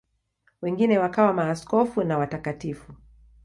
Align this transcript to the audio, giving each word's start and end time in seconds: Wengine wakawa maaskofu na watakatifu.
Wengine 0.61 0.99
wakawa 0.99 1.33
maaskofu 1.33 2.03
na 2.03 2.17
watakatifu. 2.17 2.93